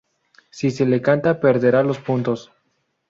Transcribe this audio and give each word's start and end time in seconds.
Si 0.57 0.67
se 0.71 0.85
le 0.87 0.99
canta 0.99 1.39
perderá 1.39 1.83
los 1.83 1.99
puntos. 1.99 2.51